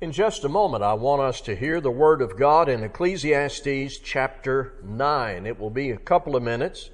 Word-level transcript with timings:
In 0.00 0.12
just 0.12 0.44
a 0.44 0.48
moment, 0.48 0.84
I 0.84 0.92
want 0.94 1.22
us 1.22 1.40
to 1.40 1.56
hear 1.56 1.80
the 1.80 1.90
Word 1.90 2.22
of 2.22 2.38
God 2.38 2.68
in 2.68 2.84
Ecclesiastes 2.84 3.98
chapter 3.98 4.74
9. 4.84 5.44
It 5.44 5.58
will 5.58 5.70
be 5.70 5.90
a 5.90 5.96
couple 5.96 6.36
of 6.36 6.42
minutes, 6.44 6.90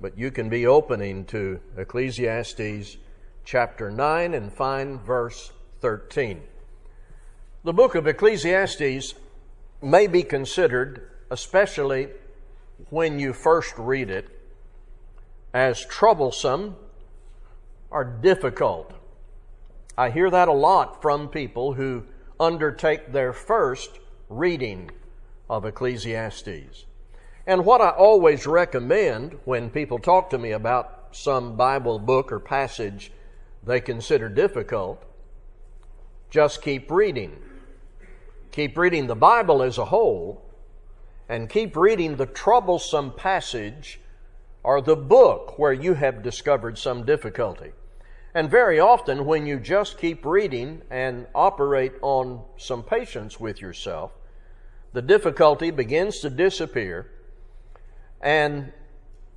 but 0.00 0.16
you 0.16 0.30
can 0.30 0.48
be 0.48 0.66
opening 0.66 1.26
to 1.26 1.60
Ecclesiastes 1.76 2.96
chapter 3.44 3.90
9 3.90 4.32
and 4.32 4.50
find 4.50 4.98
verse 4.98 5.52
13. 5.82 6.40
The 7.64 7.74
book 7.74 7.94
of 7.94 8.06
Ecclesiastes 8.06 9.12
may 9.82 10.06
be 10.06 10.22
considered, 10.22 11.06
especially 11.30 12.08
when 12.88 13.18
you 13.18 13.34
first 13.34 13.74
read 13.76 14.08
it, 14.08 14.26
as 15.52 15.84
troublesome 15.84 16.76
or 17.90 18.04
difficult. 18.04 18.94
I 19.98 20.08
hear 20.08 20.30
that 20.30 20.48
a 20.48 20.52
lot 20.52 21.02
from 21.02 21.28
people 21.28 21.74
who 21.74 22.04
undertake 22.40 23.12
their 23.12 23.32
first 23.32 23.98
reading 24.28 24.90
of 25.48 25.64
Ecclesiastes. 25.64 26.84
And 27.46 27.64
what 27.64 27.80
I 27.80 27.90
always 27.90 28.46
recommend 28.46 29.38
when 29.44 29.70
people 29.70 29.98
talk 29.98 30.30
to 30.30 30.38
me 30.38 30.52
about 30.52 31.08
some 31.12 31.56
Bible 31.56 31.98
book 31.98 32.30
or 32.30 32.38
passage 32.38 33.10
they 33.64 33.80
consider 33.80 34.28
difficult, 34.28 35.02
just 36.30 36.62
keep 36.62 36.90
reading. 36.90 37.36
Keep 38.52 38.78
reading 38.78 39.06
the 39.06 39.16
Bible 39.16 39.62
as 39.62 39.78
a 39.78 39.86
whole, 39.86 40.42
and 41.28 41.50
keep 41.50 41.76
reading 41.76 42.16
the 42.16 42.26
troublesome 42.26 43.12
passage 43.12 44.00
or 44.62 44.80
the 44.80 44.96
book 44.96 45.58
where 45.58 45.72
you 45.72 45.94
have 45.94 46.22
discovered 46.22 46.78
some 46.78 47.04
difficulty. 47.04 47.72
And 48.34 48.50
very 48.50 48.78
often, 48.78 49.24
when 49.24 49.46
you 49.46 49.58
just 49.58 49.98
keep 49.98 50.24
reading 50.24 50.82
and 50.90 51.26
operate 51.34 51.92
on 52.02 52.42
some 52.56 52.82
patience 52.82 53.40
with 53.40 53.60
yourself, 53.60 54.12
the 54.92 55.02
difficulty 55.02 55.70
begins 55.70 56.20
to 56.20 56.30
disappear. 56.30 57.10
And 58.20 58.72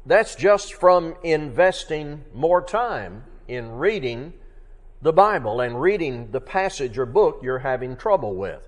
that's 0.05 0.35
just 0.35 0.73
from 0.73 1.15
investing 1.23 2.25
more 2.33 2.61
time 2.61 3.23
in 3.47 3.71
reading 3.71 4.33
the 5.01 5.13
Bible 5.13 5.61
and 5.61 5.81
reading 5.81 6.31
the 6.31 6.41
passage 6.41 6.97
or 6.97 7.05
book 7.05 7.39
you're 7.41 7.59
having 7.59 7.95
trouble 7.95 8.35
with. 8.35 8.67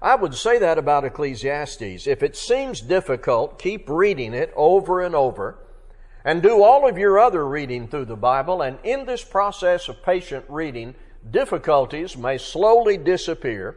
I 0.00 0.14
would 0.14 0.34
say 0.34 0.58
that 0.58 0.76
about 0.76 1.04
Ecclesiastes. 1.04 2.06
If 2.06 2.22
it 2.22 2.36
seems 2.36 2.80
difficult, 2.80 3.58
keep 3.58 3.88
reading 3.88 4.34
it 4.34 4.52
over 4.54 5.00
and 5.00 5.14
over 5.14 5.58
and 6.24 6.42
do 6.42 6.62
all 6.62 6.88
of 6.88 6.96
your 6.96 7.18
other 7.18 7.46
reading 7.46 7.86
through 7.86 8.06
the 8.06 8.16
Bible. 8.16 8.62
And 8.62 8.78
in 8.82 9.04
this 9.04 9.22
process 9.22 9.88
of 9.88 10.02
patient 10.02 10.44
reading, 10.48 10.94
difficulties 11.30 12.16
may 12.16 12.38
slowly 12.38 12.96
disappear, 12.96 13.76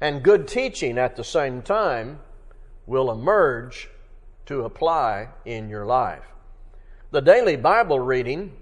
and 0.00 0.22
good 0.22 0.46
teaching 0.46 0.98
at 0.98 1.16
the 1.16 1.24
same 1.24 1.62
time 1.62 2.20
will 2.86 3.10
emerge 3.10 3.88
to 4.46 4.64
apply 4.64 5.28
in 5.44 5.68
your 5.68 5.84
life. 5.84 6.24
The 7.10 7.20
daily 7.20 7.56
Bible 7.56 8.00
reading 8.00 8.52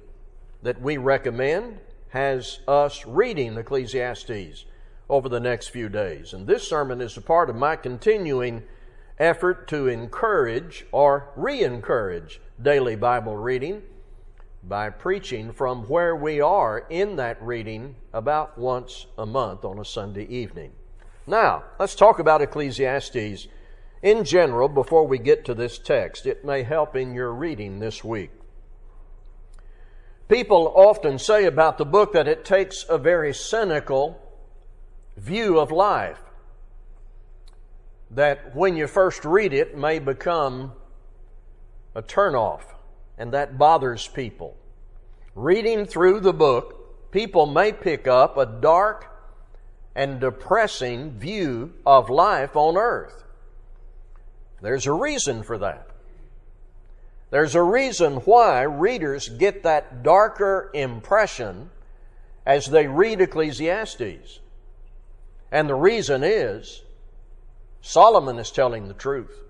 that 0.62 0.80
we 0.80 0.96
recommend 0.96 1.78
has 2.08 2.60
us 2.66 3.04
reading 3.04 3.56
Ecclesiastes 3.56 4.64
over 5.08 5.28
the 5.28 5.40
next 5.40 5.68
few 5.68 5.88
days. 5.88 6.32
And 6.32 6.46
this 6.46 6.66
sermon 6.66 7.00
is 7.00 7.16
a 7.16 7.20
part 7.20 7.50
of 7.50 7.56
my 7.56 7.76
continuing 7.76 8.62
effort 9.18 9.68
to 9.68 9.88
encourage 9.88 10.86
or 10.92 11.30
re 11.36 11.62
encourage 11.62 12.40
daily 12.60 12.96
Bible 12.96 13.36
reading 13.36 13.82
by 14.62 14.90
preaching 14.90 15.52
from 15.52 15.84
where 15.84 16.14
we 16.16 16.40
are 16.40 16.86
in 16.90 17.16
that 17.16 17.40
reading 17.40 17.94
about 18.12 18.58
once 18.58 19.06
a 19.16 19.24
month 19.24 19.64
on 19.64 19.78
a 19.78 19.84
Sunday 19.84 20.26
evening. 20.26 20.72
Now, 21.26 21.64
let's 21.78 21.94
talk 21.94 22.18
about 22.18 22.42
Ecclesiastes 22.42 23.48
in 24.02 24.24
general 24.24 24.68
before 24.68 25.06
we 25.06 25.18
get 25.18 25.44
to 25.44 25.54
this 25.54 25.78
text. 25.78 26.26
It 26.26 26.44
may 26.44 26.62
help 26.62 26.96
in 26.96 27.14
your 27.14 27.32
reading 27.32 27.78
this 27.78 28.04
week. 28.04 28.30
People 30.28 30.72
often 30.74 31.18
say 31.18 31.44
about 31.44 31.78
the 31.78 31.84
book 31.84 32.12
that 32.12 32.26
it 32.26 32.44
takes 32.44 32.84
a 32.88 32.98
very 32.98 33.32
cynical 33.32 34.20
view 35.16 35.58
of 35.58 35.70
life 35.70 36.18
that 38.10 38.54
when 38.54 38.76
you 38.76 38.86
first 38.86 39.24
read 39.24 39.52
it 39.52 39.76
may 39.76 39.98
become 39.98 40.72
a 41.94 42.02
turnoff, 42.02 42.62
and 43.18 43.32
that 43.32 43.56
bothers 43.56 44.06
people. 44.06 44.56
Reading 45.34 45.86
through 45.86 46.20
the 46.20 46.32
book, 46.32 47.10
people 47.10 47.46
may 47.46 47.72
pick 47.72 48.06
up 48.06 48.36
a 48.36 48.46
dark 48.46 49.12
and 49.94 50.20
depressing 50.20 51.12
view 51.12 51.72
of 51.86 52.10
life 52.10 52.54
on 52.54 52.76
earth. 52.76 53.24
There's 54.60 54.86
a 54.86 54.92
reason 54.92 55.42
for 55.42 55.56
that. 55.58 55.88
There's 57.30 57.54
a 57.54 57.62
reason 57.62 58.16
why 58.16 58.62
readers 58.62 59.28
get 59.28 59.62
that 59.64 60.02
darker 60.02 60.70
impression 60.74 61.70
as 62.44 62.66
they 62.66 62.86
read 62.86 63.20
Ecclesiastes. 63.20 64.40
And 65.50 65.68
the 65.68 65.74
reason 65.74 66.22
is 66.22 66.82
Solomon 67.86 68.40
is 68.40 68.50
telling 68.50 68.88
the 68.88 68.94
truth. 68.94 69.44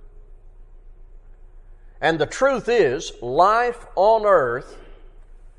And 2.02 2.18
the 2.18 2.26
truth 2.26 2.68
is, 2.68 3.10
life 3.22 3.86
on 3.94 4.26
earth 4.26 4.76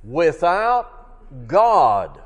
without 0.04 1.48
God 1.48 2.22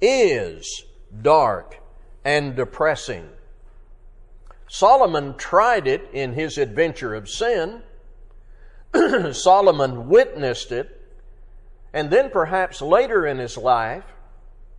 is 0.00 0.84
dark 1.20 1.80
and 2.24 2.54
depressing. 2.54 3.28
Solomon 4.68 5.34
tried 5.34 5.88
it 5.88 6.08
in 6.12 6.34
his 6.34 6.56
adventure 6.56 7.16
of 7.16 7.28
sin. 7.28 7.82
Solomon 9.32 10.08
witnessed 10.08 10.70
it. 10.70 11.10
And 11.92 12.08
then 12.08 12.30
perhaps 12.30 12.80
later 12.80 13.26
in 13.26 13.38
his 13.38 13.56
life, 13.56 14.04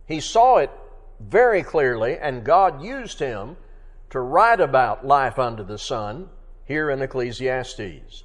he 0.06 0.18
saw 0.18 0.56
it 0.56 0.70
very 1.20 1.62
clearly, 1.62 2.16
and 2.16 2.42
God 2.42 2.82
used 2.82 3.18
him 3.18 3.58
to 4.10 4.20
write 4.20 4.60
about 4.60 5.06
life 5.06 5.38
under 5.38 5.62
the 5.62 5.78
sun 5.78 6.28
here 6.64 6.90
in 6.90 7.00
Ecclesiastes. 7.00 8.24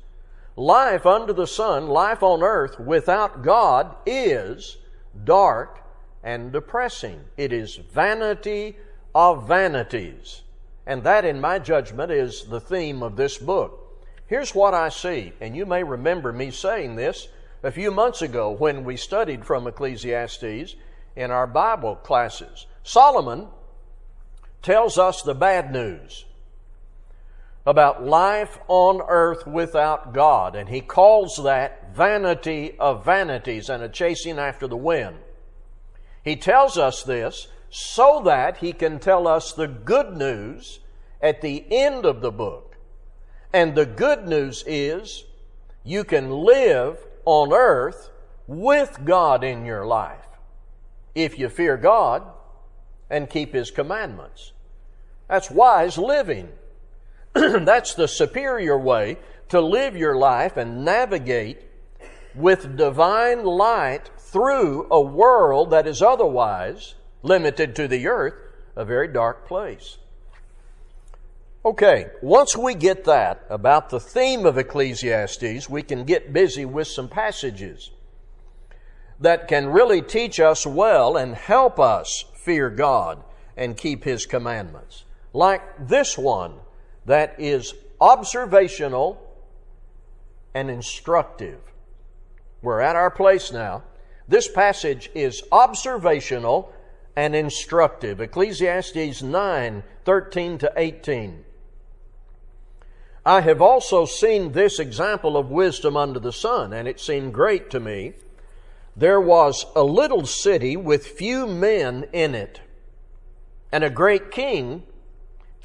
Life 0.55 1.05
under 1.05 1.33
the 1.33 1.47
sun, 1.47 1.87
life 1.87 2.23
on 2.23 2.41
earth 2.41 2.79
without 2.79 3.43
God 3.43 3.95
is 4.05 4.77
dark 5.23 5.83
and 6.23 6.51
depressing. 6.51 7.21
It 7.37 7.53
is 7.53 7.75
vanity 7.75 8.77
of 9.13 9.47
vanities. 9.47 10.41
And 10.85 11.03
that, 11.03 11.25
in 11.25 11.41
my 11.41 11.59
judgment, 11.59 12.11
is 12.11 12.43
the 12.43 12.59
theme 12.59 13.01
of 13.01 13.15
this 13.15 13.37
book. 13.37 14.03
Here's 14.27 14.55
what 14.55 14.73
I 14.73 14.89
see, 14.89 15.33
and 15.39 15.55
you 15.55 15.65
may 15.65 15.83
remember 15.83 16.33
me 16.33 16.51
saying 16.51 16.95
this 16.95 17.27
a 17.63 17.71
few 17.71 17.91
months 17.91 18.21
ago 18.21 18.51
when 18.51 18.83
we 18.83 18.97
studied 18.97 19.45
from 19.45 19.67
Ecclesiastes 19.67 20.75
in 21.15 21.31
our 21.31 21.47
Bible 21.47 21.95
classes. 21.95 22.65
Solomon 22.83 23.47
tells 24.65 24.97
us 24.97 25.21
the 25.21 25.35
bad 25.35 25.71
news 25.71 26.25
about 27.67 28.03
life 28.03 28.57
on 28.67 28.99
earth 29.07 29.45
without 29.45 30.11
God, 30.11 30.55
and 30.55 30.69
he 30.69 30.81
calls 30.81 31.39
that 31.43 31.95
vanity 31.95 32.75
of 32.79 33.05
vanities 33.05 33.69
and 33.69 33.83
a 33.83 33.89
chasing 33.89 34.39
after 34.39 34.67
the 34.67 34.75
wind. 34.75 35.17
He 36.23 36.35
tells 36.35 36.79
us 36.79 37.03
this 37.03 37.47
so 37.69 38.23
that 38.25 38.57
he 38.57 38.73
can 38.73 38.97
tell 38.99 39.27
us 39.27 39.53
the 39.53 39.67
good 39.67 40.17
news 40.17 40.79
at 41.21 41.41
the 41.41 41.63
end 41.69 42.03
of 42.03 42.21
the 42.21 42.31
book. 42.31 42.75
And 43.53 43.75
the 43.75 43.85
good 43.85 44.27
news 44.27 44.63
is 44.65 45.25
you 45.83 46.03
can 46.03 46.31
live 46.31 46.97
on 47.23 47.53
earth 47.53 48.09
with 48.47 49.05
God 49.05 49.43
in 49.43 49.63
your 49.63 49.85
life 49.85 50.25
if 51.13 51.37
you 51.37 51.49
fear 51.49 51.77
God 51.77 52.23
and 53.11 53.29
keep 53.29 53.53
His 53.53 53.69
commandments. 53.71 54.53
That's 55.27 55.49
wise 55.49 55.97
living. 55.97 56.49
That's 57.33 57.93
the 57.93 58.07
superior 58.07 58.77
way 58.77 59.17
to 59.49 59.61
live 59.61 59.95
your 59.95 60.15
life 60.15 60.57
and 60.57 60.85
navigate 60.85 61.61
with 62.33 62.77
divine 62.77 63.43
light 63.43 64.09
through 64.17 64.87
a 64.91 65.01
world 65.01 65.71
that 65.71 65.87
is 65.87 66.01
otherwise 66.01 66.95
limited 67.23 67.75
to 67.75 67.87
the 67.87 68.07
earth, 68.07 68.35
a 68.75 68.85
very 68.85 69.07
dark 69.07 69.47
place. 69.47 69.97
Okay, 71.63 72.07
once 72.21 72.55
we 72.55 72.75
get 72.75 73.05
that 73.05 73.43
about 73.49 73.89
the 73.89 73.99
theme 73.99 74.45
of 74.45 74.57
Ecclesiastes, 74.57 75.67
we 75.67 75.81
can 75.81 76.03
get 76.03 76.31
busy 76.31 76.65
with 76.65 76.87
some 76.87 77.07
passages 77.07 77.89
that 79.19 79.47
can 79.47 79.67
really 79.67 80.01
teach 80.01 80.39
us 80.39 80.67
well 80.67 81.17
and 81.17 81.33
help 81.33 81.79
us 81.79 82.25
fear 82.35 82.69
God 82.69 83.23
and 83.57 83.75
keep 83.75 84.03
His 84.03 84.25
commandments 84.27 85.04
like 85.35 85.87
this 85.87 86.17
one 86.17 86.53
that 87.05 87.35
is 87.37 87.73
observational 87.99 89.21
and 90.53 90.69
instructive. 90.69 91.59
We're 92.61 92.79
at 92.79 92.95
our 92.95 93.11
place 93.11 93.51
now. 93.51 93.83
This 94.27 94.47
passage 94.47 95.11
is 95.13 95.43
observational 95.51 96.73
and 97.15 97.35
instructive. 97.35 98.21
Ecclesiastes 98.21 99.21
9 99.21 99.83
13 100.05 100.57
to 100.59 100.73
18. 100.77 101.43
I 103.25 103.41
have 103.41 103.61
also 103.61 104.05
seen 104.05 104.51
this 104.51 104.79
example 104.79 105.35
of 105.35 105.49
wisdom 105.49 105.97
under 105.97 106.19
the 106.19 106.31
sun, 106.31 106.73
and 106.73 106.87
it 106.87 106.99
seemed 106.99 107.33
great 107.33 107.69
to 107.71 107.79
me. 107.79 108.13
There 108.95 109.19
was 109.19 109.65
a 109.75 109.83
little 109.83 110.25
city 110.25 110.77
with 110.77 111.07
few 111.07 111.45
men 111.45 112.07
in 112.13 112.35
it, 112.35 112.61
and 113.71 113.83
a 113.83 113.89
great 113.89 114.31
king 114.31 114.83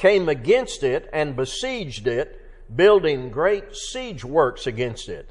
came 0.01 0.31
against 0.31 0.83
it 0.83 1.11
and 1.13 1.37
besieged 1.37 2.07
it, 2.07 2.41
building 2.75 3.29
great 3.29 3.77
siege 3.77 4.25
works 4.25 4.67
against 4.67 5.11
it. 5.11 5.31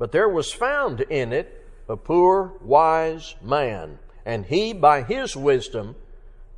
But 0.00 0.10
there 0.10 0.28
was 0.28 0.52
found 0.52 1.00
in 1.02 1.32
it 1.32 1.64
a 1.88 1.96
poor, 1.96 2.54
wise 2.60 3.36
man, 3.40 4.00
and 4.26 4.44
he, 4.44 4.72
by 4.72 5.04
his 5.04 5.36
wisdom, 5.36 5.94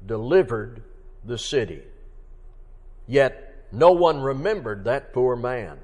delivered 0.07 0.83
the 1.27 1.37
city. 1.37 1.83
Yet 3.07 3.67
no 3.71 3.93
one 3.93 4.23
remembered 4.23 4.85
that 4.85 5.13
poor 5.13 5.37
man. 5.37 5.79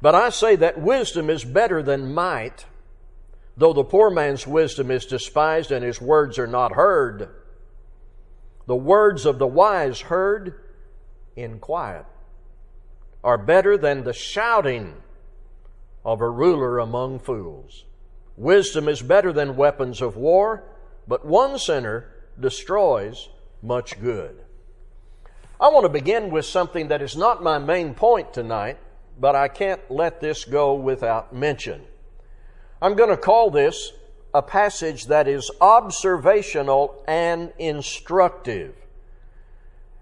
But 0.00 0.14
I 0.14 0.30
say 0.30 0.56
that 0.56 0.80
wisdom 0.80 1.28
is 1.28 1.44
better 1.44 1.82
than 1.82 2.14
might, 2.14 2.64
though 3.54 3.74
the 3.74 3.84
poor 3.84 4.08
man's 4.08 4.46
wisdom 4.46 4.90
is 4.90 5.04
despised 5.04 5.70
and 5.72 5.84
his 5.84 6.00
words 6.00 6.38
are 6.38 6.46
not 6.46 6.72
heard. 6.72 7.28
The 8.70 8.76
words 8.76 9.26
of 9.26 9.40
the 9.40 9.48
wise 9.48 10.02
heard 10.02 10.54
in 11.34 11.58
quiet 11.58 12.06
are 13.24 13.36
better 13.36 13.76
than 13.76 14.04
the 14.04 14.12
shouting 14.12 14.94
of 16.04 16.20
a 16.20 16.30
ruler 16.30 16.78
among 16.78 17.18
fools. 17.18 17.84
Wisdom 18.36 18.86
is 18.88 19.02
better 19.02 19.32
than 19.32 19.56
weapons 19.56 20.00
of 20.00 20.16
war, 20.16 20.62
but 21.08 21.26
one 21.26 21.58
sinner 21.58 22.14
destroys 22.38 23.28
much 23.60 24.00
good. 24.00 24.40
I 25.60 25.70
want 25.70 25.82
to 25.82 25.88
begin 25.88 26.30
with 26.30 26.46
something 26.46 26.86
that 26.86 27.02
is 27.02 27.16
not 27.16 27.42
my 27.42 27.58
main 27.58 27.92
point 27.94 28.32
tonight, 28.32 28.78
but 29.18 29.34
I 29.34 29.48
can't 29.48 29.80
let 29.90 30.20
this 30.20 30.44
go 30.44 30.74
without 30.74 31.34
mention. 31.34 31.82
I'm 32.80 32.94
going 32.94 33.10
to 33.10 33.16
call 33.16 33.50
this 33.50 33.92
a 34.32 34.42
passage 34.42 35.06
that 35.06 35.26
is 35.26 35.50
observational 35.60 37.02
and 37.06 37.52
instructive. 37.58 38.74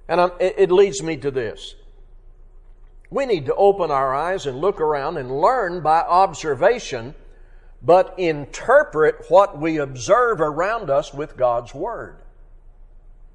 And 0.08 0.20
I'm, 0.20 0.30
it 0.40 0.70
leads 0.70 1.02
me 1.02 1.16
to 1.18 1.30
this. 1.30 1.74
We 3.10 3.24
need 3.24 3.46
to 3.46 3.54
open 3.54 3.90
our 3.90 4.14
eyes 4.14 4.46
and 4.46 4.58
look 4.58 4.80
around 4.80 5.16
and 5.16 5.40
learn 5.40 5.80
by 5.80 6.00
observation, 6.00 7.14
but 7.82 8.14
interpret 8.18 9.24
what 9.28 9.58
we 9.58 9.78
observe 9.78 10.40
around 10.40 10.90
us 10.90 11.14
with 11.14 11.36
God's 11.36 11.74
Word. 11.74 12.16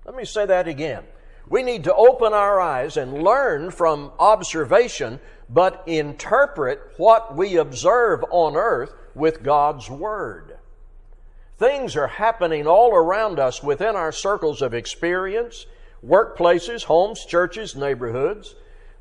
Let 0.06 0.16
me 0.16 0.26
say 0.26 0.46
that 0.46 0.68
again. 0.68 1.04
We 1.50 1.64
need 1.64 1.84
to 1.86 1.94
open 1.94 2.34
our 2.34 2.62
eyes 2.62 2.98
and 2.98 3.24
learn 3.24 3.72
from 3.72 4.12
observation, 4.20 5.20
but 5.50 5.84
interpret 5.88 6.80
what 6.98 7.36
we 7.36 7.58
observe 7.58 8.24
on 8.30 8.56
earth 8.56 8.94
with 9.16 9.44
God's 9.44 9.90
Word. 9.90 10.58
Things 11.64 11.96
are 11.96 12.08
happening 12.08 12.68
all 12.68 12.94
around 12.94 13.40
us 13.40 13.64
within 13.64 13.96
our 13.96 14.12
circles 14.12 14.62
of 14.62 14.74
experience, 14.74 15.66
workplaces, 16.06 16.84
homes, 16.84 17.24
churches, 17.24 17.74
neighborhoods. 17.74 18.54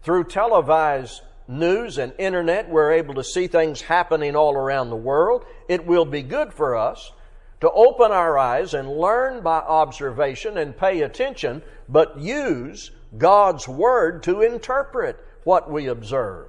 Through 0.02 0.26
televised 0.28 1.22
news 1.48 1.98
and 1.98 2.12
internet, 2.20 2.68
we're 2.68 2.92
able 2.92 3.14
to 3.14 3.24
see 3.24 3.48
things 3.48 3.80
happening 3.80 4.36
all 4.36 4.54
around 4.54 4.90
the 4.90 4.94
world. 4.94 5.44
It 5.68 5.86
will 5.86 6.04
be 6.04 6.22
good 6.22 6.52
for 6.52 6.76
us 6.76 7.10
to 7.62 7.70
open 7.72 8.12
our 8.12 8.38
eyes 8.38 8.74
and 8.74 8.96
learn 8.96 9.42
by 9.42 9.58
observation 9.58 10.56
and 10.56 10.78
pay 10.78 11.00
attention, 11.02 11.62
but 11.88 12.20
use 12.20 12.92
God's 13.18 13.66
Word 13.66 14.22
to 14.22 14.40
interpret 14.40 15.18
what 15.42 15.68
we 15.68 15.88
observe. 15.88 16.46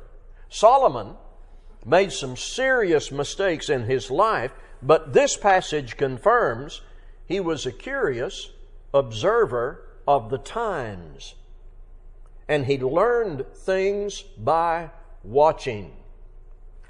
Solomon 0.48 1.16
made 1.84 2.12
some 2.12 2.38
serious 2.38 3.12
mistakes 3.12 3.68
in 3.68 3.86
his 3.86 4.12
life, 4.12 4.52
but 4.86 5.14
this 5.14 5.38
passage 5.38 5.98
confirms 5.98 6.82
he 7.26 7.40
was 7.40 7.66
a 7.66 7.72
curious 7.72 8.52
observer 8.94 9.86
of 10.08 10.30
the 10.30 10.38
times. 10.38 11.36
And 12.48 12.66
he 12.66 12.78
learned 12.78 13.46
things 13.56 14.22
by 14.22 14.92
watching. 15.24 15.94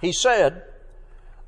He 0.01 0.11
said, 0.11 0.63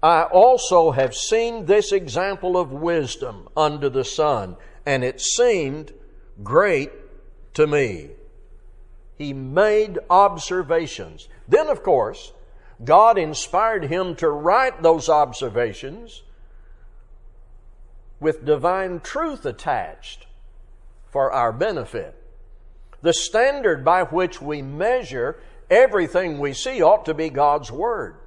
I 0.03 0.23
also 0.23 0.91
have 0.91 1.15
seen 1.15 1.65
this 1.65 1.91
example 1.91 2.57
of 2.57 2.71
wisdom 2.71 3.49
under 3.57 3.89
the 3.89 4.05
sun, 4.05 4.55
and 4.85 5.03
it 5.03 5.19
seemed 5.19 5.93
great 6.43 6.91
to 7.55 7.65
me. 7.65 8.11
He 9.17 9.33
made 9.33 9.97
observations. 10.09 11.27
Then, 11.47 11.67
of 11.67 11.81
course, 11.81 12.33
God 12.83 13.17
inspired 13.17 13.85
him 13.85 14.15
to 14.17 14.29
write 14.29 14.83
those 14.83 15.09
observations 15.09 16.21
with 18.19 18.45
divine 18.45 18.99
truth 18.99 19.45
attached 19.45 20.27
for 21.07 21.31
our 21.31 21.51
benefit. 21.51 22.15
The 23.01 23.13
standard 23.13 23.85
by 23.85 24.03
which 24.03 24.41
we 24.41 24.61
measure 24.61 25.39
everything 25.69 26.39
we 26.39 26.53
see 26.53 26.81
ought 26.81 27.05
to 27.05 27.13
be 27.13 27.29
God's 27.29 27.71
Word. 27.71 28.17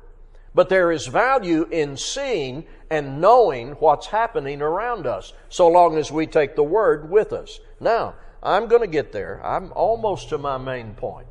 But 0.55 0.69
there 0.69 0.91
is 0.91 1.07
value 1.07 1.69
in 1.71 1.97
seeing 1.97 2.65
and 2.91 3.21
knowing 3.21 3.73
what's 3.73 4.07
happening 4.07 4.63
around 4.63 5.07
us, 5.07 5.33
so 5.49 5.69
long 5.69 5.97
as 5.97 6.11
we 6.11 6.27
take 6.27 6.57
the 6.57 6.63
Word 6.63 7.11
with 7.11 7.33
us. 7.33 7.61
Now, 7.81 8.15
I'm 8.43 8.67
going 8.69 8.83
to 8.83 8.89
get 8.89 9.13
there. 9.13 9.45
I'm 9.45 9.73
almost 9.73 10.31
to 10.31 10.39
my 10.39 10.59
main 10.59 10.95
point. 10.95 11.27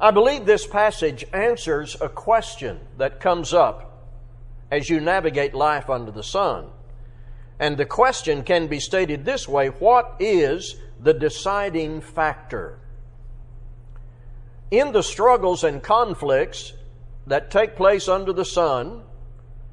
I 0.00 0.10
believe 0.10 0.46
this 0.46 0.66
passage 0.66 1.24
answers 1.32 1.96
a 2.00 2.08
question 2.08 2.80
that 2.98 3.20
comes 3.20 3.52
up 3.52 3.93
as 4.70 4.90
you 4.90 5.00
navigate 5.00 5.54
life 5.54 5.88
under 5.88 6.10
the 6.10 6.22
sun. 6.22 6.66
And 7.58 7.76
the 7.76 7.86
question 7.86 8.42
can 8.42 8.66
be 8.66 8.80
stated 8.80 9.24
this 9.24 9.48
way 9.48 9.68
What 9.68 10.16
is 10.18 10.76
the 11.00 11.14
deciding 11.14 12.00
factor? 12.00 12.78
in 14.78 14.92
the 14.92 15.02
struggles 15.02 15.64
and 15.64 15.82
conflicts 15.82 16.72
that 17.26 17.50
take 17.50 17.76
place 17.76 18.08
under 18.08 18.32
the 18.32 18.44
sun, 18.44 19.02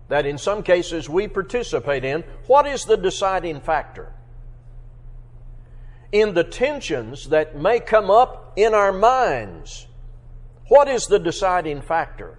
that 0.10 0.26
in 0.26 0.38
some 0.38 0.64
cases 0.64 1.10
we 1.10 1.28
participate 1.28 2.04
in, 2.04 2.24
what 2.48 2.68
is 2.68 2.86
the 2.86 2.98
deciding 2.98 3.62
factor? 3.62 4.13
In 6.12 6.34
the 6.34 6.44
tensions 6.44 7.30
that 7.30 7.56
may 7.56 7.80
come 7.80 8.10
up 8.10 8.54
in 8.56 8.74
our 8.74 8.92
minds, 8.92 9.88
what 10.68 10.88
is 10.88 11.06
the 11.06 11.20
deciding 11.20 11.82
factor? 11.82 12.38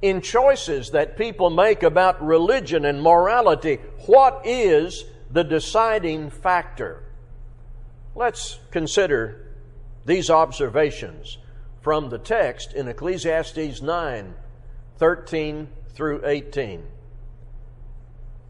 In 0.00 0.20
choices 0.20 0.90
that 0.90 1.16
people 1.16 1.50
make 1.50 1.82
about 1.82 2.24
religion 2.24 2.84
and 2.84 3.02
morality, 3.02 3.76
what 4.06 4.42
is 4.44 5.04
the 5.30 5.42
deciding 5.42 6.30
factor? 6.30 7.02
Let's 8.14 8.58
consider 8.70 9.54
these 10.04 10.30
observations 10.30 11.38
from 11.80 12.10
the 12.10 12.18
text 12.18 12.74
in 12.74 12.88
Ecclesiastes 12.88 13.82
9 13.82 14.34
13 14.98 15.68
through 15.94 16.22
18. 16.24 16.82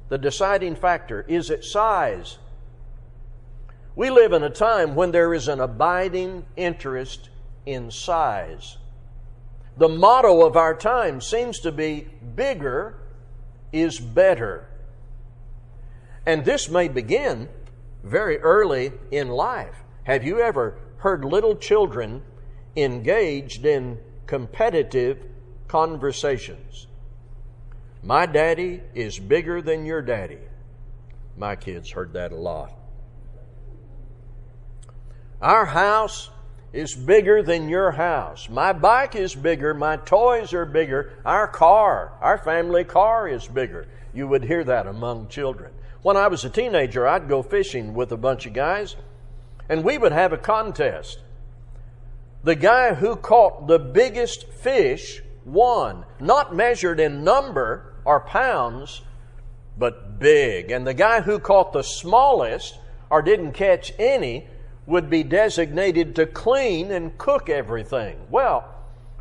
The 0.08 0.18
deciding 0.18 0.76
factor 0.76 1.24
is 1.28 1.50
its 1.50 1.70
size. 1.70 2.38
We 3.94 4.10
live 4.10 4.32
in 4.32 4.42
a 4.42 4.50
time 4.50 4.94
when 4.94 5.12
there 5.12 5.34
is 5.34 5.48
an 5.48 5.60
abiding 5.60 6.46
interest 6.56 7.28
in 7.66 7.90
size. 7.90 8.78
The 9.78 9.88
motto 9.88 10.44
of 10.44 10.56
our 10.56 10.74
time 10.74 11.20
seems 11.20 11.60
to 11.60 11.72
be 11.72 12.08
bigger 12.34 12.98
is 13.72 13.98
better. 13.98 14.68
And 16.26 16.44
this 16.44 16.68
may 16.68 16.88
begin 16.88 17.48
very 18.04 18.38
early 18.38 18.92
in 19.10 19.28
life. 19.28 19.76
Have 20.04 20.24
you 20.24 20.40
ever 20.40 20.78
heard 20.98 21.24
little 21.24 21.56
children 21.56 22.22
engaged 22.76 23.64
in 23.64 23.98
competitive 24.26 25.24
conversations. 25.66 26.86
My 28.02 28.26
daddy 28.26 28.80
is 28.94 29.18
bigger 29.18 29.60
than 29.60 29.84
your 29.84 30.02
daddy. 30.02 30.38
My 31.36 31.56
kids 31.56 31.90
heard 31.90 32.12
that 32.12 32.32
a 32.32 32.36
lot. 32.36 32.72
Our 35.40 35.66
house 35.66 36.30
is 36.72 36.94
bigger 36.94 37.42
than 37.42 37.68
your 37.68 37.92
house. 37.92 38.48
My 38.48 38.72
bike 38.72 39.14
is 39.14 39.34
bigger. 39.34 39.72
My 39.72 39.96
toys 39.96 40.52
are 40.52 40.66
bigger. 40.66 41.12
Our 41.24 41.48
car, 41.48 42.12
our 42.20 42.38
family 42.38 42.84
car 42.84 43.28
is 43.28 43.46
bigger. 43.46 43.86
You 44.12 44.28
would 44.28 44.44
hear 44.44 44.64
that 44.64 44.86
among 44.86 45.28
children. 45.28 45.72
When 46.02 46.16
I 46.16 46.28
was 46.28 46.44
a 46.44 46.50
teenager, 46.50 47.06
I'd 47.06 47.28
go 47.28 47.42
fishing 47.42 47.94
with 47.94 48.12
a 48.12 48.16
bunch 48.16 48.46
of 48.46 48.52
guys 48.52 48.96
and 49.68 49.84
we 49.84 49.98
would 49.98 50.12
have 50.12 50.32
a 50.32 50.38
contest. 50.38 51.20
The 52.44 52.54
guy 52.54 52.94
who 52.94 53.16
caught 53.16 53.66
the 53.66 53.78
biggest 53.78 54.48
fish 54.48 55.22
won, 55.44 56.04
not 56.20 56.54
measured 56.54 57.00
in 57.00 57.24
number 57.24 57.94
or 58.04 58.20
pounds, 58.20 59.02
but 59.76 60.18
big. 60.18 60.70
And 60.70 60.86
the 60.86 60.94
guy 60.94 61.20
who 61.20 61.38
caught 61.38 61.72
the 61.72 61.82
smallest 61.82 62.78
or 63.10 63.22
didn't 63.22 63.52
catch 63.52 63.92
any 63.98 64.46
would 64.88 65.10
be 65.10 65.22
designated 65.22 66.16
to 66.16 66.24
clean 66.24 66.90
and 66.90 67.16
cook 67.18 67.50
everything. 67.50 68.18
Well, 68.30 68.74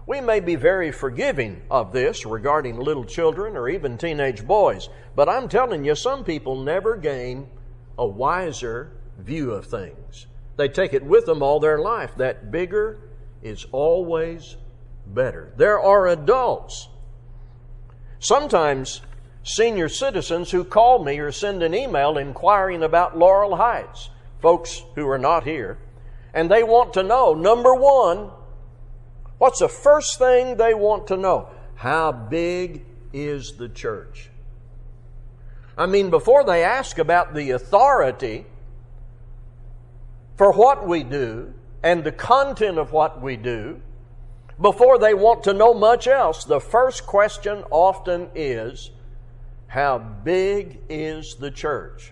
we 0.06 0.22
may 0.22 0.40
be 0.40 0.56
very 0.56 0.94
forgiving 0.94 1.62
of 1.70 1.92
this 1.92 2.26
regarding 2.26 2.80
little 2.80 3.04
children 3.04 3.58
or 3.58 3.68
even 3.68 3.98
teenage 3.98 4.48
boys, 4.48 4.88
but 5.14 5.28
I'm 5.28 5.50
telling 5.50 5.84
you, 5.84 5.94
some 5.94 6.24
people 6.24 6.64
never 6.64 6.96
gain 6.96 7.50
a 7.98 8.08
wiser 8.08 8.94
view 9.20 9.52
of 9.52 9.66
things. 9.66 10.28
They 10.56 10.70
take 10.70 10.94
it 10.94 11.04
with 11.04 11.26
them 11.26 11.44
all 11.44 11.60
their 11.60 11.80
life 11.80 12.16
that 12.16 12.50
bigger 12.50 13.00
is 13.44 13.66
always 13.74 14.56
better. 15.06 15.52
There 15.58 15.82
are 15.82 16.08
adults, 16.08 16.88
sometimes 18.20 19.02
senior 19.44 19.90
citizens, 19.90 20.52
who 20.52 20.64
call 20.64 21.04
me 21.04 21.20
or 21.20 21.34
send 21.34 21.62
an 21.62 21.76
email 21.76 22.18
inquiring 22.18 22.84
about 22.84 23.18
Laurel 23.18 23.58
Heights, 23.58 24.12
folks 24.42 24.84
who 24.96 25.08
are 25.08 25.18
not 25.18 25.44
here, 25.44 25.78
and 26.34 26.50
they 26.50 26.64
want 26.64 26.94
to 26.94 27.04
know 27.04 27.34
number 27.34 27.74
one, 27.74 28.32
What's 29.38 29.60
the 29.60 29.70
first 29.70 30.18
thing 30.18 30.58
they 30.58 30.74
want 30.74 31.08
to 31.08 31.18
know? 31.18 31.50
How 31.76 32.12
big 32.12 32.86
is 33.14 33.54
the 33.58 33.70
church? 33.70 34.30
I 35.78 35.86
mean, 35.86 36.10
before 36.10 36.44
they 36.44 36.64
ask 36.64 36.98
about 36.98 37.36
the 37.36 37.52
authority 37.52 38.46
for 40.36 40.52
what 40.52 40.88
we 40.88 41.04
do 41.04 41.54
and 41.84 42.04
the 42.04 42.12
content 42.12 42.80
of 42.80 42.92
what 42.92 43.22
we 43.22 43.38
do, 43.38 43.80
before 44.60 44.98
they 44.98 45.14
want 45.14 45.44
to 45.44 45.54
know 45.54 45.76
much 45.76 46.08
else, 46.08 46.44
the 46.44 46.60
first 46.60 47.06
question 47.06 47.64
often 47.70 48.30
is 48.34 48.90
How 49.68 50.00
big 50.00 50.80
is 50.90 51.36
the 51.36 51.52
church? 51.52 52.12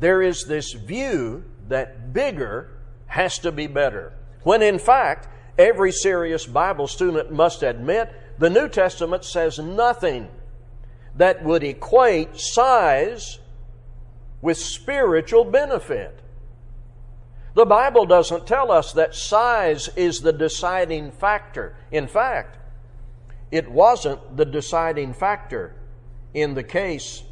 There 0.00 0.22
is 0.22 0.44
this 0.44 0.72
view 0.72 1.44
that 1.68 2.12
bigger 2.12 2.78
has 3.06 3.38
to 3.40 3.52
be 3.52 3.66
better, 3.66 4.12
when 4.42 4.62
in 4.62 4.78
fact, 4.78 5.28
Every 5.58 5.90
serious 5.90 6.44
Bible 6.44 6.86
student 6.86 7.32
must 7.32 7.62
admit 7.62 8.12
the 8.38 8.50
New 8.50 8.68
Testament 8.68 9.24
says 9.24 9.58
nothing 9.58 10.28
that 11.16 11.42
would 11.42 11.64
equate 11.64 12.38
size 12.38 13.38
with 14.42 14.58
spiritual 14.58 15.44
benefit. 15.44 16.20
The 17.54 17.64
Bible 17.64 18.04
doesn't 18.04 18.46
tell 18.46 18.70
us 18.70 18.92
that 18.92 19.14
size 19.14 19.88
is 19.96 20.20
the 20.20 20.32
deciding 20.32 21.10
factor. 21.10 21.74
In 21.90 22.06
fact, 22.06 22.58
it 23.50 23.70
wasn't 23.70 24.36
the 24.36 24.44
deciding 24.44 25.14
factor 25.14 25.74
in 26.34 26.52
the 26.52 26.62
case 26.62 27.22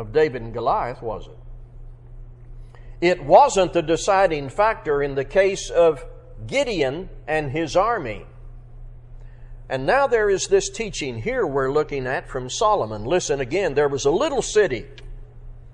of 0.00 0.12
David 0.12 0.42
and 0.42 0.52
Goliath, 0.52 1.02
was 1.02 1.26
it? 1.26 1.38
It 3.00 3.24
wasn't 3.24 3.72
the 3.72 3.82
deciding 3.82 4.48
factor 4.48 5.02
in 5.02 5.14
the 5.14 5.24
case 5.24 5.70
of 5.70 6.04
Gideon 6.46 7.08
and 7.28 7.50
his 7.50 7.76
army. 7.76 8.24
And 9.68 9.86
now 9.86 10.06
there 10.06 10.28
is 10.28 10.48
this 10.48 10.68
teaching 10.68 11.22
here 11.22 11.46
we're 11.46 11.72
looking 11.72 12.06
at 12.06 12.28
from 12.28 12.50
Solomon. 12.50 13.04
Listen 13.04 13.40
again. 13.40 13.74
There 13.74 13.88
was 13.88 14.04
a 14.04 14.10
little 14.10 14.42
city 14.42 14.86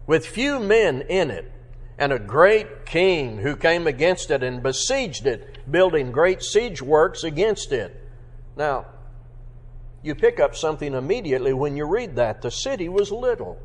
with 0.06 0.26
few 0.26 0.60
men 0.60 1.02
in 1.02 1.30
it, 1.30 1.50
and 1.98 2.12
a 2.12 2.18
great 2.18 2.84
king 2.84 3.38
who 3.38 3.56
came 3.56 3.86
against 3.86 4.30
it 4.30 4.42
and 4.42 4.62
besieged 4.62 5.26
it, 5.26 5.70
building 5.70 6.12
great 6.12 6.42
siege 6.42 6.82
works 6.82 7.24
against 7.24 7.72
it. 7.72 8.08
Now, 8.56 8.86
you 10.02 10.14
pick 10.14 10.38
up 10.38 10.54
something 10.54 10.94
immediately 10.94 11.52
when 11.52 11.76
you 11.76 11.86
read 11.86 12.16
that. 12.16 12.42
The 12.42 12.50
city 12.50 12.88
was 12.88 13.10
little, 13.10 13.58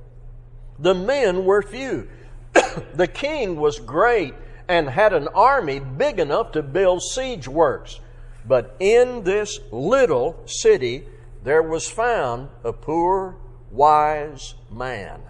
the 0.81 0.95
men 0.95 1.45
were 1.45 1.61
few. 1.61 2.09
the 2.93 3.07
king 3.07 3.55
was 3.55 3.79
great 3.79 4.33
and 4.67 4.89
had 4.89 5.13
an 5.13 5.27
army 5.29 5.79
big 5.79 6.19
enough 6.19 6.51
to 6.53 6.63
build 6.63 7.01
siege 7.01 7.47
works. 7.47 7.99
But 8.45 8.75
in 8.79 9.23
this 9.23 9.59
little 9.71 10.41
city, 10.45 11.05
there 11.43 11.61
was 11.61 11.89
found 11.89 12.49
a 12.63 12.73
poor, 12.73 13.35
wise 13.69 14.55
man. 14.71 15.21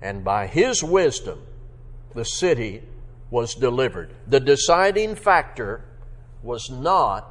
And 0.00 0.22
by 0.22 0.46
his 0.46 0.82
wisdom, 0.82 1.42
the 2.14 2.24
city 2.24 2.82
was 3.30 3.54
delivered. 3.54 4.14
The 4.26 4.40
deciding 4.40 5.16
factor 5.16 5.84
was 6.42 6.70
not 6.70 7.28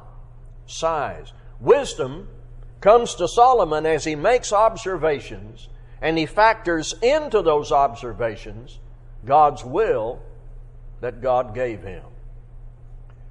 size. 0.66 1.32
Wisdom 1.60 2.28
comes 2.80 3.14
to 3.14 3.26
Solomon 3.26 3.86
as 3.86 4.04
he 4.04 4.14
makes 4.14 4.52
observations 4.52 5.68
and 6.00 6.18
he 6.18 6.26
factors 6.26 6.94
into 7.02 7.42
those 7.42 7.72
observations 7.72 8.78
God's 9.24 9.64
will 9.64 10.20
that 11.00 11.20
God 11.20 11.54
gave 11.54 11.82
him. 11.82 12.04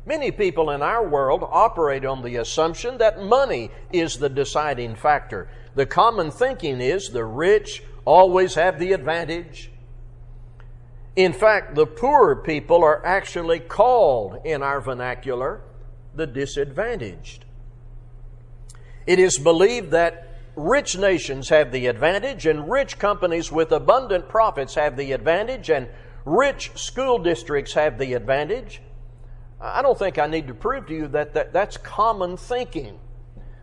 Many 0.05 0.31
people 0.31 0.69
in 0.69 0.81
our 0.81 1.07
world 1.07 1.43
operate 1.43 2.05
on 2.05 2.21
the 2.21 2.35
assumption 2.35 2.99
that 2.99 3.23
money 3.23 3.71
is 3.91 4.17
the 4.17 4.29
deciding 4.29 4.95
factor. 4.95 5.49
The 5.73 5.85
common 5.85 6.29
thinking 6.29 6.79
is 6.79 7.09
the 7.09 7.25
rich 7.25 7.81
always 8.05 8.53
have 8.53 8.77
the 8.77 8.93
advantage. 8.93 9.71
In 11.15 11.33
fact, 11.33 11.75
the 11.75 11.87
poor 11.87 12.35
people 12.35 12.83
are 12.83 13.03
actually 13.05 13.59
called 13.59 14.45
in 14.45 14.61
our 14.61 14.79
vernacular 14.79 15.61
the 16.13 16.27
disadvantaged. 16.27 17.45
It 19.07 19.19
is 19.19 19.37
believed 19.37 19.91
that 19.91 20.34
rich 20.55 20.97
nations 20.97 21.49
have 21.49 21.71
the 21.71 21.87
advantage 21.87 22.45
and 22.45 22.69
rich 22.69 22.97
companies 22.97 23.51
with 23.51 23.71
abundant 23.71 24.29
profits 24.29 24.75
have 24.75 24.97
the 24.97 25.11
advantage 25.11 25.69
and 25.69 25.87
Rich 26.25 26.71
school 26.75 27.19
districts 27.19 27.73
have 27.73 27.99
the 27.99 28.13
advantage. 28.13 28.81
I 29.61 29.83
don't 29.83 29.97
think 29.97 30.17
I 30.17 30.25
need 30.25 30.47
to 30.47 30.55
prove 30.55 30.87
to 30.87 30.93
you 30.93 31.07
that, 31.09 31.35
that 31.35 31.53
that's 31.53 31.77
common 31.77 32.35
thinking, 32.35 32.99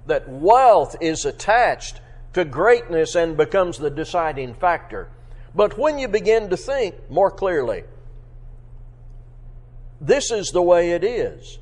that 0.06 0.28
wealth 0.28 0.96
is 1.00 1.24
attached 1.24 2.00
to 2.34 2.44
greatness 2.44 3.16
and 3.16 3.36
becomes 3.36 3.78
the 3.78 3.90
deciding 3.90 4.54
factor. 4.54 5.08
But 5.54 5.76
when 5.76 5.98
you 5.98 6.08
begin 6.08 6.48
to 6.50 6.56
think 6.56 7.10
more 7.10 7.30
clearly, 7.30 7.82
this 10.00 10.30
is 10.30 10.50
the 10.50 10.62
way 10.62 10.92
it 10.92 11.04
is. 11.04 11.58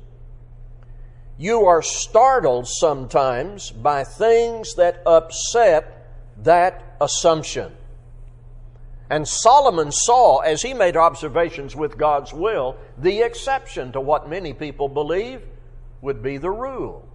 You 1.41 1.65
are 1.65 1.81
startled 1.81 2.67
sometimes 2.67 3.71
by 3.71 4.03
things 4.03 4.75
that 4.75 5.01
upset 5.07 6.07
that 6.43 6.97
assumption. 7.01 7.71
And 9.09 9.27
Solomon 9.27 9.91
saw, 9.91 10.41
as 10.41 10.61
he 10.61 10.75
made 10.75 10.95
observations 10.95 11.75
with 11.75 11.97
God's 11.97 12.31
will, 12.31 12.77
the 12.95 13.21
exception 13.23 13.91
to 13.93 13.99
what 13.99 14.29
many 14.29 14.53
people 14.53 14.87
believe 14.87 15.41
would 15.99 16.21
be 16.21 16.37
the 16.37 16.51
rule. 16.51 17.09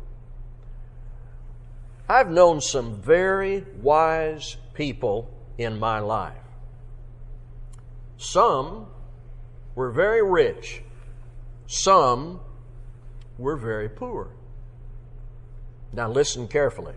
I've 2.09 2.29
known 2.29 2.61
some 2.61 3.01
very 3.01 3.65
wise 3.81 4.57
people 4.75 5.31
in 5.57 5.79
my 5.79 6.01
life. 6.01 6.35
Some 8.17 8.89
were 9.77 9.93
very 9.93 10.29
rich, 10.29 10.83
some 11.69 12.41
were 13.39 13.57
very 13.57 13.89
poor. 13.89 14.29
Now, 15.93 16.11
listen 16.11 16.49
carefully. 16.49 16.95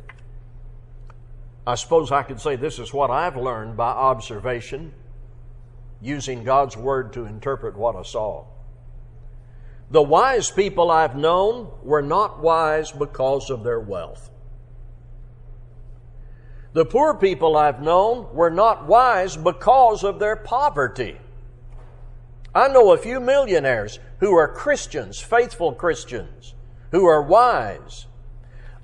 I 1.65 1.75
suppose 1.75 2.11
I 2.11 2.23
could 2.23 2.39
say 2.39 2.55
this 2.55 2.79
is 2.79 2.93
what 2.93 3.11
I've 3.11 3.37
learned 3.37 3.77
by 3.77 3.89
observation, 3.89 4.93
using 6.01 6.43
God's 6.43 6.75
Word 6.75 7.13
to 7.13 7.25
interpret 7.25 7.77
what 7.77 7.95
I 7.95 8.03
saw. 8.03 8.45
The 9.91 10.01
wise 10.01 10.51
people 10.51 10.91
I've 10.91 11.15
known 11.15 11.71
were 11.83 12.01
not 12.01 12.39
wise 12.39 12.91
because 12.91 13.49
of 13.49 13.63
their 13.63 13.79
wealth. 13.79 14.29
The 16.73 16.85
poor 16.85 17.15
people 17.15 17.57
I've 17.57 17.81
known 17.81 18.33
were 18.33 18.51
not 18.51 18.85
wise 18.85 19.35
because 19.35 20.03
of 20.03 20.19
their 20.19 20.35
poverty. 20.35 21.17
I 22.59 22.67
know 22.67 22.91
a 22.91 22.97
few 22.97 23.21
millionaires 23.21 23.99
who 24.19 24.35
are 24.35 24.49
Christians, 24.49 25.17
faithful 25.21 25.71
Christians, 25.71 26.55
who 26.91 27.05
are 27.05 27.21
wise. 27.21 28.05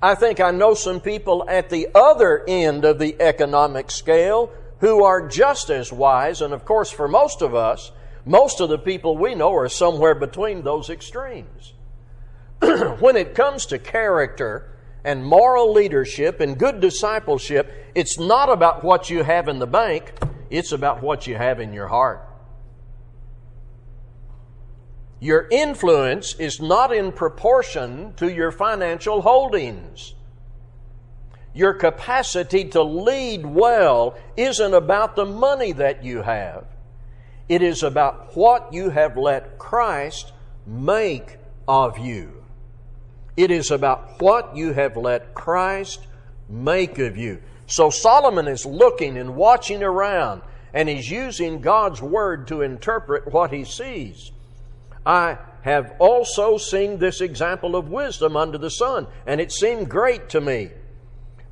I 0.00 0.14
think 0.14 0.40
I 0.40 0.50
know 0.50 0.72
some 0.72 0.98
people 0.98 1.44
at 1.46 1.68
the 1.68 1.88
other 1.94 2.42
end 2.48 2.86
of 2.86 2.98
the 2.98 3.20
economic 3.20 3.90
scale 3.90 4.50
who 4.80 5.04
are 5.04 5.28
just 5.28 5.68
as 5.68 5.92
wise. 5.92 6.40
And 6.40 6.54
of 6.54 6.64
course, 6.64 6.90
for 6.90 7.06
most 7.06 7.42
of 7.42 7.54
us, 7.54 7.92
most 8.24 8.60
of 8.60 8.70
the 8.70 8.78
people 8.78 9.18
we 9.18 9.34
know 9.34 9.54
are 9.54 9.68
somewhere 9.68 10.14
between 10.14 10.62
those 10.62 10.88
extremes. 10.88 11.74
when 12.60 13.14
it 13.14 13.34
comes 13.34 13.66
to 13.66 13.78
character 13.78 14.70
and 15.04 15.22
moral 15.22 15.70
leadership 15.74 16.40
and 16.40 16.56
good 16.58 16.80
discipleship, 16.80 17.70
it's 17.94 18.18
not 18.18 18.48
about 18.48 18.82
what 18.82 19.10
you 19.10 19.22
have 19.22 19.48
in 19.48 19.58
the 19.58 19.66
bank, 19.66 20.14
it's 20.48 20.72
about 20.72 21.02
what 21.02 21.26
you 21.26 21.34
have 21.34 21.60
in 21.60 21.74
your 21.74 21.88
heart. 21.88 22.26
Your 25.18 25.48
influence 25.50 26.34
is 26.34 26.60
not 26.60 26.92
in 26.94 27.12
proportion 27.12 28.12
to 28.16 28.32
your 28.32 28.52
financial 28.52 29.22
holdings. 29.22 30.14
your 31.56 31.72
capacity 31.72 32.64
to 32.66 32.82
lead 32.82 33.46
well 33.46 34.14
isn't 34.36 34.74
about 34.74 35.16
the 35.16 35.24
money 35.24 35.72
that 35.72 36.04
you 36.04 36.20
have. 36.20 36.66
It 37.48 37.62
is 37.62 37.82
about 37.82 38.36
what 38.36 38.74
you 38.74 38.90
have 38.90 39.16
let 39.16 39.58
Christ 39.58 40.32
make 40.66 41.38
of 41.66 41.98
you. 41.98 42.44
It 43.38 43.50
is 43.50 43.70
about 43.70 44.20
what 44.20 44.54
you 44.54 44.74
have 44.74 44.98
let 44.98 45.34
Christ 45.34 46.06
make 46.46 46.98
of 46.98 47.16
you. 47.16 47.40
So 47.66 47.88
Solomon 47.88 48.48
is 48.48 48.66
looking 48.66 49.16
and 49.16 49.34
watching 49.34 49.82
around, 49.82 50.42
and 50.74 50.90
he's 50.90 51.10
using 51.10 51.62
God's 51.62 52.02
word 52.02 52.48
to 52.48 52.60
interpret 52.60 53.32
what 53.32 53.50
he 53.50 53.64
sees. 53.64 54.30
I 55.06 55.38
have 55.62 55.94
also 56.00 56.58
seen 56.58 56.98
this 56.98 57.20
example 57.20 57.76
of 57.76 57.88
wisdom 57.88 58.36
under 58.36 58.58
the 58.58 58.70
sun, 58.70 59.06
and 59.24 59.40
it 59.40 59.52
seemed 59.52 59.88
great 59.88 60.28
to 60.30 60.40
me. 60.40 60.72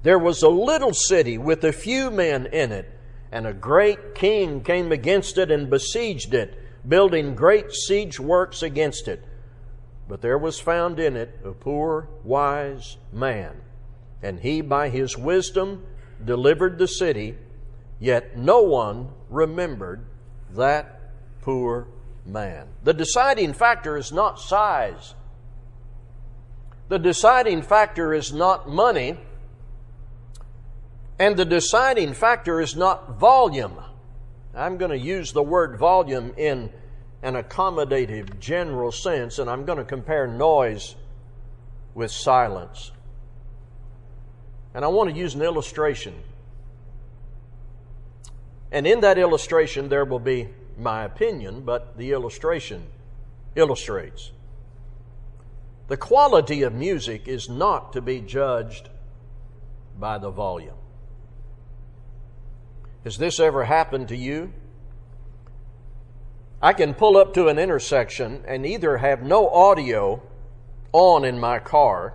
There 0.02 0.18
was 0.18 0.42
a 0.42 0.48
little 0.48 0.92
city 0.92 1.38
with 1.38 1.64
a 1.64 1.72
few 1.72 2.10
men 2.10 2.46
in 2.46 2.72
it, 2.72 2.90
and 3.30 3.46
a 3.46 3.52
great 3.52 4.14
king 4.14 4.62
came 4.62 4.92
against 4.92 5.38
it 5.38 5.50
and 5.50 5.70
besieged 5.70 6.34
it, 6.34 6.58
building 6.86 7.34
great 7.34 7.72
siege 7.72 8.20
works 8.20 8.62
against 8.62 9.08
it. 9.08 9.24
But 10.08 10.20
there 10.20 10.36
was 10.36 10.60
found 10.60 11.00
in 11.00 11.16
it 11.16 11.38
a 11.44 11.52
poor, 11.52 12.08
wise 12.24 12.98
man, 13.12 13.62
and 14.22 14.40
he 14.40 14.60
by 14.60 14.88
his 14.88 15.16
wisdom 15.16 15.86
delivered 16.22 16.76
the 16.76 16.88
city, 16.88 17.38
yet 17.98 18.36
no 18.36 18.62
one 18.62 19.08
remembered 19.30 20.04
that 20.54 21.00
poor 21.40 21.86
man. 22.26 22.68
The 22.82 22.94
deciding 22.94 23.52
factor 23.52 23.96
is 23.96 24.12
not 24.12 24.40
size. 24.40 25.14
The 26.88 26.98
deciding 26.98 27.62
factor 27.62 28.12
is 28.12 28.32
not 28.32 28.68
money. 28.68 29.18
And 31.18 31.36
the 31.36 31.44
deciding 31.44 32.14
factor 32.14 32.60
is 32.60 32.76
not 32.76 33.18
volume. 33.18 33.78
I'm 34.54 34.78
going 34.78 34.90
to 34.90 34.98
use 34.98 35.32
the 35.32 35.42
word 35.42 35.78
volume 35.78 36.32
in 36.36 36.70
an 37.22 37.34
accommodative 37.34 38.38
general 38.38 38.92
sense, 38.92 39.38
and 39.38 39.48
I'm 39.48 39.64
going 39.64 39.78
to 39.78 39.84
compare 39.84 40.26
noise 40.26 40.94
with 41.94 42.10
silence. 42.10 42.92
And 44.74 44.84
I 44.84 44.88
want 44.88 45.10
to 45.10 45.16
use 45.16 45.34
an 45.34 45.42
illustration. 45.42 46.14
And 48.70 48.86
in 48.86 49.00
that 49.00 49.18
illustration, 49.18 49.88
there 49.88 50.04
will 50.04 50.18
be 50.18 50.48
my 50.78 51.04
opinion, 51.04 51.62
but 51.62 51.96
the 51.96 52.12
illustration 52.12 52.86
illustrates. 53.54 54.32
The 55.88 55.96
quality 55.96 56.62
of 56.62 56.72
music 56.72 57.28
is 57.28 57.48
not 57.48 57.92
to 57.92 58.00
be 58.00 58.20
judged 58.20 58.88
by 59.98 60.18
the 60.18 60.30
volume. 60.30 60.76
Has 63.04 63.18
this 63.18 63.38
ever 63.38 63.64
happened 63.64 64.08
to 64.08 64.16
you? 64.16 64.52
I 66.62 66.72
can 66.72 66.94
pull 66.94 67.18
up 67.18 67.34
to 67.34 67.48
an 67.48 67.58
intersection 67.58 68.42
and 68.46 68.64
either 68.64 68.96
have 68.96 69.22
no 69.22 69.48
audio 69.50 70.22
on 70.92 71.24
in 71.26 71.38
my 71.38 71.58
car 71.58 72.14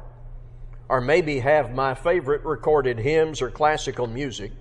or 0.89 0.99
maybe 0.99 1.39
have 1.39 1.71
my 1.71 1.93
favorite 1.93 2.43
recorded 2.43 2.97
hymns 2.97 3.43
or 3.43 3.51
classical 3.51 4.07
music 4.07 4.51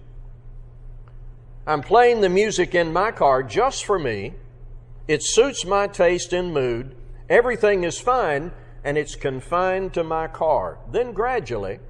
I'm 1.69 1.83
playing 1.83 2.23
the 2.23 2.31
music 2.31 2.75
in 2.75 2.95
my 2.95 3.11
car 3.11 3.43
just 3.43 3.85
for 3.85 3.99
me. 3.99 4.33
It 5.07 5.23
suits 5.23 5.67
my 5.67 5.87
taste 5.87 6.33
and 6.33 6.55
mood. 6.55 6.97
Everything 7.29 7.85
is 7.85 8.01
fine, 8.01 8.53
and 8.83 8.97
it's 8.97 9.15
confined 9.15 9.93
to 9.93 10.03
my 10.03 10.29
car. 10.29 10.79
Then 10.91 11.13
gradually, 11.13 11.81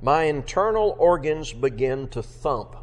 my 0.00 0.22
internal 0.22 0.96
organs 0.98 1.52
begin 1.52 2.08
to 2.08 2.22
thump 2.22 2.74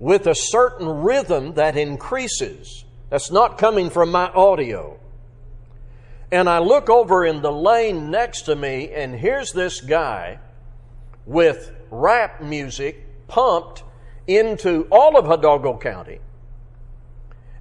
with 0.00 0.26
a 0.26 0.34
certain 0.34 0.88
rhythm 0.88 1.54
that 1.54 1.76
increases. 1.76 2.84
That's 3.08 3.30
not 3.30 3.56
coming 3.56 3.90
from 3.90 4.10
my 4.10 4.26
audio. 4.30 4.98
And 6.32 6.48
I 6.48 6.58
look 6.58 6.90
over 6.90 7.24
in 7.24 7.40
the 7.40 7.52
lane 7.52 8.10
next 8.10 8.42
to 8.42 8.56
me, 8.56 8.90
and 8.90 9.14
here's 9.14 9.52
this 9.52 9.80
guy 9.80 10.40
with 11.24 11.70
rap 11.92 12.42
music 12.42 13.04
pumped 13.28 13.82
into 14.26 14.86
all 14.90 15.18
of 15.18 15.26
Hidalgo 15.26 15.78
County. 15.78 16.20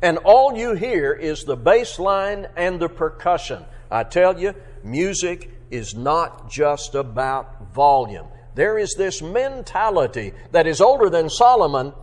And 0.02 0.18
all 0.20 0.58
you 0.58 0.74
hear 0.74 1.14
is 1.14 1.44
the 1.44 1.56
bass 1.56 2.00
line 2.00 2.48
and 2.56 2.80
the 2.80 2.90
percussion. 2.90 3.66
I 3.90 4.04
tell 4.04 4.40
you, 4.40 4.54
music 4.84 5.52
is 5.72 5.96
not 5.96 6.50
just 6.50 6.96
about 6.96 7.74
volume. 7.74 8.28
There 8.56 8.78
is 8.78 8.94
this 8.96 9.22
mentality 9.22 10.34
that 10.52 10.68
is 10.68 10.82
older 10.82 11.10
than 11.10 11.30
Solomon 11.30 11.94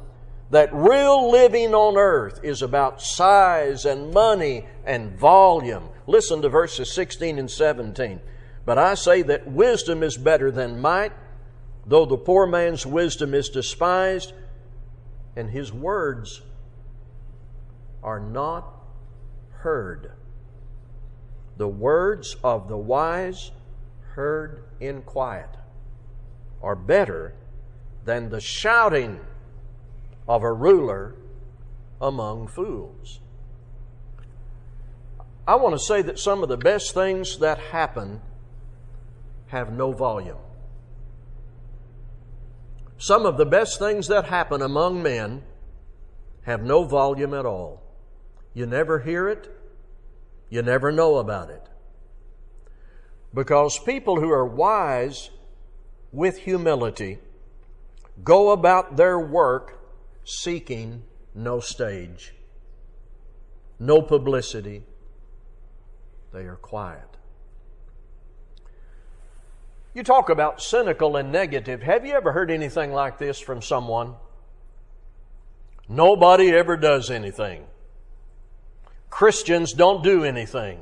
that 0.51 0.73
real 0.73 1.31
living 1.31 1.75
on 1.75 1.97
earth 1.97 2.41
is 2.43 2.61
about 2.61 3.01
size 3.01 3.85
and 3.85 4.13
money 4.13 4.67
and 4.85 5.19
volume. 5.19 5.89
Listen 6.07 6.43
to 6.43 6.49
verses 6.49 6.93
16 6.93 7.39
and 7.39 7.51
17. 7.51 8.21
But 8.65 8.79
I 8.79 8.95
say 8.95 9.23
that 9.23 9.51
wisdom 9.51 10.03
is 10.03 10.17
better 10.17 10.51
than 10.51 10.81
might, 10.81 11.13
Though 11.87 12.05
the 12.05 12.17
poor 12.17 12.47
man's 12.47 12.87
wisdom 12.87 13.35
is 13.35 13.49
despised, 13.49 14.33
and 15.37 15.51
his 15.51 15.73
words 15.73 16.43
are 18.03 18.21
not 18.21 18.83
heard. 19.51 20.13
The 21.57 21.69
words 21.69 22.37
of 22.43 22.69
the 22.69 22.77
wise 22.77 23.51
heard 24.15 24.65
in 24.81 25.03
quiet 25.03 25.51
are 26.63 26.77
better 26.77 27.35
than 28.05 28.31
the 28.31 28.41
shouting 28.41 29.21
of 30.29 30.43
a 30.43 30.53
ruler 30.53 31.15
among 32.01 32.49
fools. 32.49 33.21
I 35.47 35.57
want 35.57 35.75
to 35.75 35.79
say 35.79 36.03
that 36.03 36.19
some 36.19 36.43
of 36.43 36.49
the 36.49 36.57
best 36.57 36.95
things 36.95 37.39
that 37.39 37.59
happen 37.59 38.21
have 39.49 39.73
no 39.73 39.93
volume. 39.93 40.37
Some 43.03 43.27
of 43.27 43.37
the 43.37 43.45
best 43.45 43.81
things 43.81 44.07
that 44.07 44.27
happen 44.27 44.63
among 44.63 45.03
men 45.03 45.43
have 46.43 46.63
no 46.63 46.85
volume 46.85 47.35
at 47.35 47.45
all. 47.45 47.83
You 48.55 48.65
never 48.65 49.01
hear 49.01 49.29
it, 49.29 49.51
you 50.49 50.63
never 50.63 50.93
know 50.93 51.17
about 51.17 51.51
it. 51.51 51.69
Because 53.35 53.77
people 53.81 54.21
who 54.21 54.31
are 54.31 54.47
wise 54.47 55.31
with 56.13 56.39
humility 56.39 57.19
go 58.23 58.53
about 58.53 58.97
their 58.97 59.19
work 59.19 59.81
seeking 60.25 61.03
no 61.35 61.59
stage, 61.59 62.33
no 63.81 64.01
publicity. 64.01 64.85
They 66.33 66.45
are 66.45 66.55
quiet. 66.55 67.17
You 69.95 70.03
talk 70.03 70.31
about 70.31 70.63
cynical 70.63 71.17
and 71.17 71.31
negative. 71.31 71.83
Have 71.83 72.07
you 72.07 72.15
ever 72.15 72.33
heard 72.33 72.51
anything 72.51 72.93
like 72.93 73.19
this 73.19 73.39
from 73.39 73.61
someone? 73.61 74.15
Nobody 75.89 76.51
ever 76.51 76.77
does 76.77 77.11
anything. 77.11 77.67
Christians 79.11 79.75
don't 79.75 80.03
do 80.03 80.25
anything. 80.25 80.81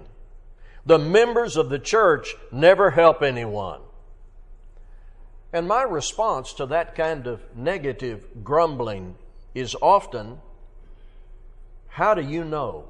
The 0.87 0.99
members 0.99 1.57
of 1.57 1.69
the 1.69 1.81
church 1.81 2.37
never 2.53 2.93
help 2.93 3.23
anyone. 3.23 3.81
And 5.53 5.67
my 5.67 5.83
response 5.83 6.53
to 6.55 6.67
that 6.67 6.95
kind 6.95 7.27
of 7.27 7.43
negative 7.57 8.45
grumbling 8.45 9.17
is 9.53 9.75
often, 9.83 10.39
How 11.89 12.15
do 12.15 12.23
you 12.23 12.45
know? 12.45 12.89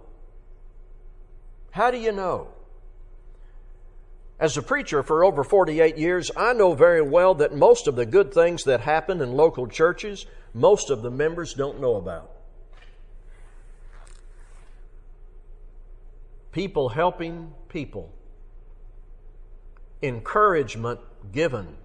How 1.71 1.91
do 1.91 1.97
you 1.97 2.13
know? 2.13 2.49
As 4.41 4.57
a 4.57 4.63
preacher 4.63 5.03
for 5.03 5.23
over 5.23 5.45
48 5.45 5.99
years, 5.99 6.31
I 6.35 6.55
know 6.55 6.73
very 6.73 7.03
well 7.03 7.35
that 7.35 7.55
most 7.55 7.87
of 7.87 7.95
the 7.95 8.07
good 8.07 8.33
things 8.33 8.65
that 8.65 8.81
happen 8.81 9.21
in 9.21 9.33
local 9.33 9.67
churches, 9.67 10.25
most 10.55 10.89
of 10.89 11.03
the 11.03 11.11
members 11.11 11.53
don't 11.53 11.79
know 11.79 11.97
about. 11.97 12.31
People 16.53 16.89
helping 16.89 17.53
people, 17.69 18.15
encouragement 20.03 21.01
given, 21.31 21.77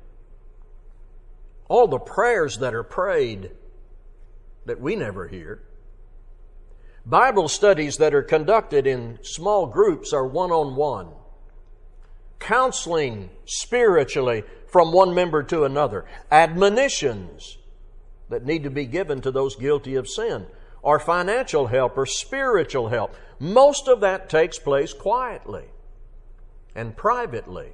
all 1.67 1.87
the 1.87 1.99
prayers 1.99 2.59
that 2.59 2.73
are 2.73 2.83
prayed 2.83 3.51
that 4.65 4.79
we 4.79 4.95
never 4.95 5.27
hear. 5.27 5.61
Bible 7.05 7.49
studies 7.49 7.97
that 7.97 8.15
are 8.15 8.23
conducted 8.23 8.87
in 8.87 9.19
small 9.23 9.67
groups 9.67 10.13
are 10.13 10.25
one 10.25 10.51
on 10.51 10.77
one 10.77 11.09
counseling 12.45 13.29
spiritually 13.45 14.43
from 14.67 14.91
one 14.91 15.15
member 15.15 15.41
to 15.41 15.63
another, 15.63 16.05
admonitions 16.31 17.57
that 18.29 18.45
need 18.45 18.63
to 18.63 18.69
be 18.69 18.85
given 18.85 19.19
to 19.19 19.31
those 19.31 19.55
guilty 19.55 19.95
of 19.95 20.07
sin, 20.07 20.45
or 20.83 20.99
financial 20.99 21.65
help 21.65 21.97
or 21.97 22.05
spiritual 22.05 22.89
help. 22.89 23.15
Most 23.39 23.87
of 23.87 24.01
that 24.01 24.29
takes 24.29 24.59
place 24.59 24.93
quietly 24.93 25.65
and 26.75 26.95
privately. 26.95 27.69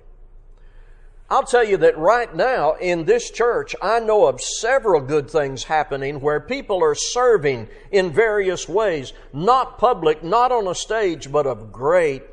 I'll 1.30 1.44
tell 1.44 1.66
you 1.66 1.78
that 1.78 1.98
right 1.98 2.34
now 2.34 2.76
in 2.76 3.04
this 3.04 3.30
church, 3.30 3.76
I 3.82 4.00
know 4.00 4.26
of 4.26 4.40
several 4.40 5.02
good 5.02 5.30
things 5.30 5.66
happening 5.66 6.22
where 6.22 6.40
people 6.40 6.82
are 6.82 6.96
serving 6.96 7.68
in 7.92 8.14
various 8.14 8.70
ways, 8.70 9.12
not 9.34 9.78
public, 9.78 10.24
not 10.24 10.54
on 10.54 10.68
a 10.68 10.76
stage, 10.76 11.30
but 11.30 11.46
of 11.46 11.74
great 11.74 12.24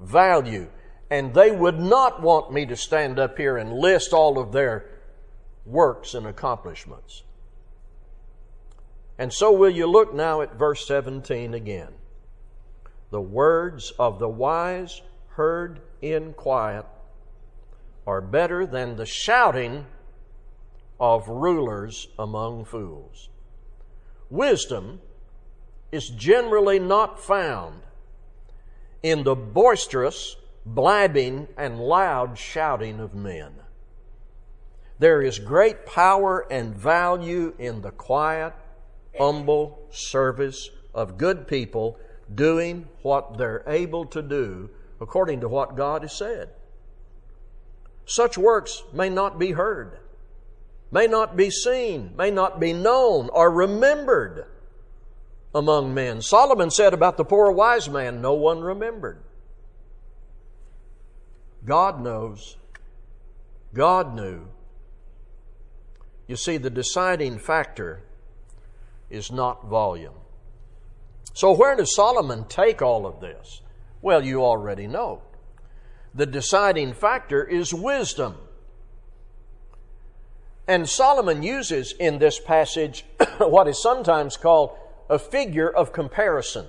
value. 0.00 0.68
And 1.12 1.34
they 1.34 1.50
would 1.50 1.78
not 1.78 2.22
want 2.22 2.54
me 2.54 2.64
to 2.64 2.74
stand 2.74 3.18
up 3.18 3.36
here 3.36 3.58
and 3.58 3.70
list 3.70 4.14
all 4.14 4.38
of 4.38 4.50
their 4.50 4.86
works 5.66 6.14
and 6.14 6.26
accomplishments. 6.26 7.22
And 9.18 9.30
so 9.30 9.52
will 9.52 9.68
you 9.68 9.86
look 9.86 10.14
now 10.14 10.40
at 10.40 10.54
verse 10.54 10.86
17 10.86 11.52
again. 11.52 11.92
The 13.10 13.20
words 13.20 13.92
of 13.98 14.20
the 14.20 14.28
wise 14.28 15.02
heard 15.32 15.82
in 16.00 16.32
quiet 16.32 16.86
are 18.06 18.22
better 18.22 18.64
than 18.64 18.96
the 18.96 19.04
shouting 19.04 19.84
of 20.98 21.28
rulers 21.28 22.08
among 22.18 22.64
fools. 22.64 23.28
Wisdom 24.30 25.02
is 25.92 26.08
generally 26.08 26.78
not 26.78 27.22
found 27.22 27.82
in 29.02 29.24
the 29.24 29.36
boisterous, 29.36 30.36
blabbing, 30.64 31.48
and 31.56 31.80
loud 31.80 32.38
shouting 32.38 33.00
of 33.00 33.14
men. 33.14 33.52
There 34.98 35.20
is 35.20 35.38
great 35.38 35.84
power 35.84 36.46
and 36.50 36.76
value 36.76 37.54
in 37.58 37.82
the 37.82 37.90
quiet, 37.90 38.52
humble 39.18 39.88
service 39.90 40.70
of 40.94 41.18
good 41.18 41.48
people 41.48 41.98
doing 42.32 42.88
what 43.02 43.36
they're 43.36 43.64
able 43.66 44.04
to 44.06 44.22
do 44.22 44.70
according 45.00 45.40
to 45.40 45.48
what 45.48 45.76
God 45.76 46.02
has 46.02 46.16
said. 46.16 46.50
Such 48.04 48.38
works 48.38 48.84
may 48.92 49.08
not 49.08 49.38
be 49.38 49.52
heard, 49.52 49.98
may 50.90 51.06
not 51.06 51.36
be 51.36 51.50
seen, 51.50 52.14
may 52.16 52.30
not 52.30 52.60
be 52.60 52.72
known 52.72 53.28
or 53.32 53.50
remembered 53.50 54.46
among 55.54 55.92
men. 55.94 56.22
Solomon 56.22 56.70
said 56.70 56.94
about 56.94 57.16
the 57.16 57.24
poor 57.24 57.50
wise 57.50 57.88
man, 57.88 58.22
no 58.22 58.34
one 58.34 58.60
remembered. 58.60 59.22
God 61.64 62.00
knows. 62.00 62.56
God 63.74 64.14
knew. 64.14 64.48
You 66.26 66.36
see, 66.36 66.56
the 66.56 66.70
deciding 66.70 67.38
factor 67.38 68.02
is 69.10 69.30
not 69.30 69.66
volume. 69.66 70.14
So, 71.34 71.52
where 71.52 71.76
does 71.76 71.94
Solomon 71.94 72.44
take 72.46 72.82
all 72.82 73.06
of 73.06 73.20
this? 73.20 73.62
Well, 74.00 74.24
you 74.24 74.44
already 74.44 74.86
know 74.86 75.22
the 76.14 76.26
deciding 76.26 76.92
factor 76.92 77.42
is 77.42 77.72
wisdom. 77.72 78.36
And 80.68 80.88
Solomon 80.88 81.42
uses 81.42 81.92
in 81.98 82.18
this 82.18 82.38
passage 82.38 83.04
what 83.38 83.66
is 83.66 83.82
sometimes 83.82 84.36
called 84.36 84.76
a 85.08 85.18
figure 85.18 85.68
of 85.68 85.92
comparison. 85.92 86.66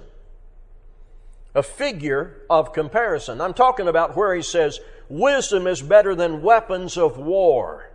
A 1.55 1.63
figure 1.63 2.41
of 2.49 2.73
comparison. 2.73 3.39
I'm 3.39 3.53
talking 3.53 3.87
about 3.87 4.15
where 4.15 4.33
he 4.33 4.41
says, 4.41 4.79
wisdom 5.07 5.67
is 5.67 5.81
better 5.81 6.15
than 6.15 6.41
weapons 6.41 6.97
of 6.97 7.17
war. 7.17 7.91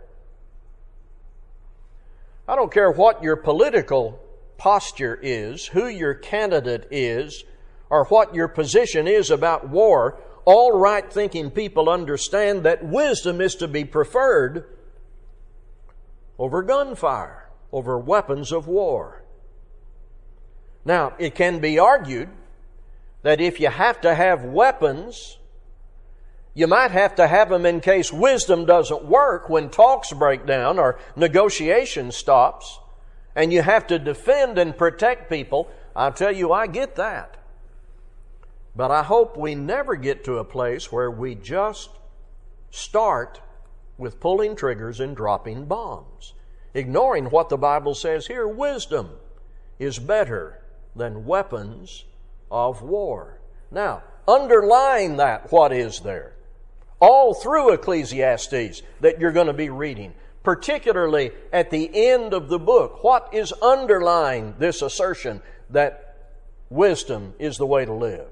I 2.47 2.55
don't 2.55 2.71
care 2.71 2.89
what 2.89 3.21
your 3.21 3.35
political 3.35 4.19
posture 4.57 5.19
is, 5.21 5.67
who 5.67 5.87
your 5.87 6.13
candidate 6.13 6.87
is, 6.89 7.43
or 7.89 8.05
what 8.05 8.33
your 8.33 8.47
position 8.47 9.07
is 9.07 9.29
about 9.29 9.69
war, 9.69 10.19
all 10.45 10.79
right 10.79 11.11
thinking 11.11 11.51
people 11.51 11.89
understand 11.89 12.63
that 12.63 12.83
wisdom 12.83 13.41
is 13.41 13.55
to 13.55 13.67
be 13.67 13.83
preferred 13.85 14.65
over 16.37 16.63
gunfire, 16.63 17.49
over 17.71 17.97
weapons 17.97 18.51
of 18.51 18.67
war. 18.67 19.23
Now, 20.85 21.13
it 21.19 21.35
can 21.35 21.59
be 21.59 21.77
argued 21.77 22.29
that 23.21 23.41
if 23.41 23.59
you 23.59 23.69
have 23.69 23.99
to 24.01 24.15
have 24.15 24.43
weapons, 24.43 25.37
you 26.53 26.67
might 26.67 26.91
have 26.91 27.15
to 27.15 27.27
have 27.27 27.49
them 27.49 27.65
in 27.65 27.79
case 27.79 28.11
wisdom 28.11 28.65
doesn't 28.65 29.05
work 29.05 29.49
when 29.49 29.69
talks 29.69 30.11
break 30.13 30.45
down 30.45 30.79
or 30.79 30.99
negotiation 31.15 32.11
stops, 32.11 32.79
and 33.35 33.53
you 33.53 33.61
have 33.61 33.87
to 33.87 33.99
defend 33.99 34.57
and 34.57 34.77
protect 34.77 35.29
people. 35.29 35.69
I'll 35.95 36.13
tell 36.13 36.35
you, 36.35 36.51
I 36.51 36.67
get 36.67 36.95
that. 36.95 37.37
But 38.75 38.91
I 38.91 39.03
hope 39.03 39.37
we 39.37 39.55
never 39.55 39.95
get 39.95 40.23
to 40.25 40.37
a 40.37 40.45
place 40.45 40.91
where 40.91 41.11
we 41.11 41.35
just 41.35 41.89
start 42.71 43.41
with 43.97 44.19
pulling 44.19 44.55
triggers 44.55 44.99
and 44.99 45.15
dropping 45.15 45.65
bombs, 45.65 46.33
ignoring 46.73 47.25
what 47.25 47.49
the 47.49 47.57
Bible 47.57 47.93
says 47.93 48.27
here 48.27 48.47
wisdom 48.47 49.09
is 49.77 49.99
better 49.99 50.61
than 50.95 51.25
weapons 51.25 52.05
of 52.51 52.81
war. 52.81 53.39
Now, 53.71 54.03
underlying 54.27 55.17
that, 55.17 55.51
what 55.51 55.71
is 55.71 55.99
there? 56.01 56.33
All 56.99 57.33
through 57.33 57.73
Ecclesiastes 57.73 58.81
that 59.01 59.19
you're 59.19 59.31
going 59.31 59.47
to 59.47 59.53
be 59.53 59.69
reading, 59.69 60.13
particularly 60.43 61.31
at 61.53 61.69
the 61.71 61.89
end 61.93 62.33
of 62.33 62.49
the 62.49 62.59
book, 62.59 63.03
what 63.03 63.33
is 63.33 63.51
underlying 63.61 64.55
this 64.59 64.81
assertion 64.81 65.41
that 65.69 66.15
wisdom 66.69 67.33
is 67.39 67.57
the 67.57 67.65
way 67.65 67.85
to 67.85 67.93
live? 67.93 68.27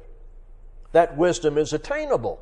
that 0.91 1.17
wisdom 1.17 1.58
is 1.58 1.73
attainable. 1.73 2.39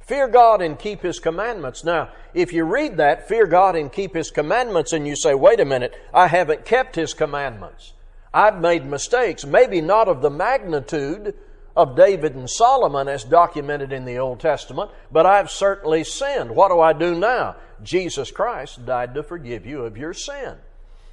Fear 0.00 0.28
God 0.28 0.62
and 0.62 0.78
keep 0.78 1.02
His 1.02 1.20
commandments. 1.20 1.84
Now, 1.84 2.10
if 2.34 2.52
you 2.52 2.64
read 2.64 2.96
that, 2.96 3.28
fear 3.28 3.46
God 3.46 3.76
and 3.76 3.92
keep 3.92 4.14
His 4.14 4.30
commandments, 4.30 4.92
and 4.92 5.06
you 5.06 5.14
say, 5.14 5.34
wait 5.34 5.60
a 5.60 5.64
minute, 5.64 5.94
I 6.14 6.28
haven't 6.28 6.64
kept 6.64 6.96
His 6.96 7.12
commandments. 7.14 7.92
I've 8.32 8.60
made 8.60 8.84
mistakes, 8.84 9.44
maybe 9.44 9.80
not 9.80 10.08
of 10.08 10.22
the 10.22 10.30
magnitude 10.30 11.34
of 11.76 11.96
David 11.96 12.34
and 12.34 12.50
Solomon 12.50 13.08
as 13.08 13.24
documented 13.24 13.92
in 13.92 14.04
the 14.04 14.18
Old 14.18 14.40
Testament, 14.40 14.90
but 15.12 15.26
I've 15.26 15.50
certainly 15.50 16.04
sinned. 16.04 16.50
What 16.50 16.70
do 16.70 16.80
I 16.80 16.92
do 16.92 17.14
now? 17.14 17.56
Jesus 17.82 18.30
Christ 18.30 18.84
died 18.84 19.14
to 19.14 19.22
forgive 19.22 19.64
you 19.64 19.84
of 19.84 19.96
your 19.96 20.12
sin. 20.12 20.56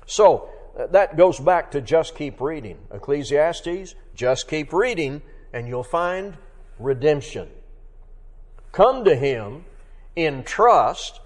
So, 0.07 0.49
uh, 0.77 0.87
that 0.87 1.15
goes 1.15 1.39
back 1.39 1.71
to 1.71 1.81
just 1.81 2.15
keep 2.15 2.41
reading. 2.41 2.77
Ecclesiastes, 2.91 3.95
just 4.15 4.47
keep 4.47 4.73
reading 4.73 5.21
and 5.53 5.67
you'll 5.67 5.83
find 5.83 6.35
redemption. 6.79 7.47
Come 8.71 9.05
to 9.05 9.15
Him 9.15 9.65
in 10.15 10.43
trust 10.43 11.21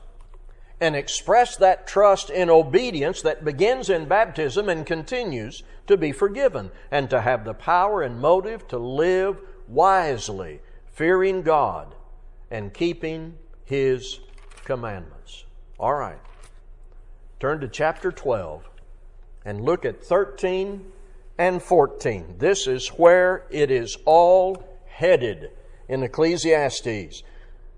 and 0.82 0.96
express 0.96 1.58
that 1.58 1.88
trust 1.88 2.30
in 2.30 2.50
obedience 2.50 3.22
that 3.24 3.44
begins 3.44 3.90
in 3.90 4.08
baptism 4.08 4.70
and 4.70 4.86
continues 4.86 5.64
to 5.90 5.98
be 5.98 6.12
forgiven, 6.12 6.72
and 6.90 7.10
to 7.10 7.20
have 7.20 7.44
the 7.44 7.54
power 7.54 8.02
and 8.02 8.20
motive 8.20 8.68
to 8.70 8.78
live 8.78 9.42
wisely, 9.68 10.62
fearing 10.92 11.42
God 11.42 11.94
and 12.50 12.74
keeping 12.74 13.38
His 13.66 14.20
commandments. 14.66 15.44
All 15.80 15.94
right. 15.94 16.20
Turn 17.40 17.60
to 17.62 17.68
chapter 17.68 18.12
12 18.12 18.70
and 19.46 19.62
look 19.62 19.86
at 19.86 20.04
13 20.04 20.86
and 21.38 21.62
14. 21.62 22.36
This 22.38 22.68
is 22.68 22.90
where 22.90 23.46
it 23.50 23.72
is 23.72 23.98
all 24.06 24.64
headed 24.88 25.52
in 25.88 26.04
Ecclesiastes. 26.04 27.24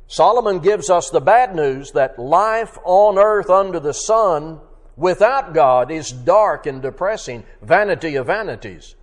Solomon 0.08 0.60
gives 0.60 0.90
us 0.90 1.10
the 1.10 1.22
bad 1.22 1.56
news 1.56 1.92
that 1.92 2.20
life 2.20 2.78
on 2.84 3.18
earth 3.18 3.50
under 3.50 3.80
the 3.80 3.94
sun 3.94 4.60
without 4.96 5.54
God 5.54 5.92
is 5.92 6.12
dark 6.12 6.66
and 6.66 6.82
depressing, 6.82 7.44
vanity 7.62 8.16
of 8.16 8.28
vanities. 8.28 8.96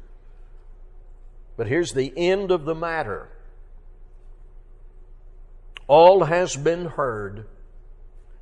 But 1.57 1.67
here's 1.67 1.93
the 1.93 2.13
end 2.17 2.51
of 2.51 2.65
the 2.65 2.75
matter. 2.75 3.29
All 5.87 6.25
has 6.25 6.57
been 6.57 6.87
heard. 6.87 7.47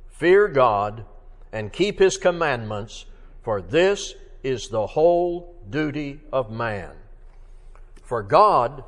Fear 0.09 0.49
God 0.49 1.05
and 1.51 1.71
keep 1.71 1.99
His 1.99 2.17
commandments, 2.17 3.05
for 3.43 3.61
this 3.61 4.13
is 4.43 4.67
the 4.67 4.87
whole 4.87 5.55
duty 5.69 6.19
of 6.31 6.51
man. 6.51 6.91
For 8.03 8.21
God 8.23 8.83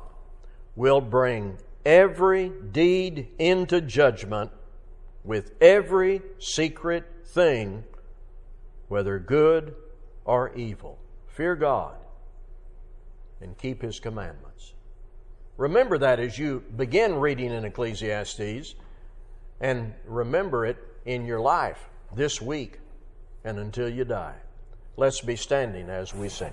will 0.76 1.00
bring 1.00 1.58
every 1.84 2.50
deed 2.72 3.28
into 3.38 3.80
judgment 3.80 4.50
with 5.24 5.52
every 5.60 6.22
secret 6.38 7.04
thing, 7.26 7.84
whether 8.90 9.20
good 9.20 9.76
or 10.24 10.52
evil. 10.54 10.98
Fear 11.28 11.54
God 11.56 11.94
and 13.40 13.56
keep 13.56 13.82
His 13.82 14.00
commandments. 14.00 14.74
Remember 15.56 15.96
that 15.98 16.18
as 16.18 16.38
you 16.38 16.64
begin 16.76 17.14
reading 17.14 17.52
in 17.52 17.64
Ecclesiastes, 17.64 18.74
and 19.60 19.94
remember 20.04 20.66
it 20.66 20.76
in 21.04 21.24
your 21.24 21.40
life 21.40 21.88
this 22.16 22.42
week 22.42 22.80
and 23.44 23.58
until 23.60 23.88
you 23.88 24.04
die. 24.04 24.36
Let's 24.96 25.20
be 25.20 25.36
standing 25.36 25.88
as 25.88 26.12
we 26.12 26.28
sing. 26.28 26.48